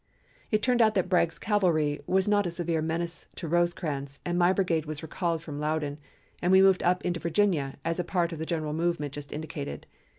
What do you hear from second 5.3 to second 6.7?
from Loudon and we